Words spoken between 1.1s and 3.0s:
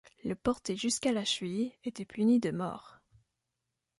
la cheville était puni de mort.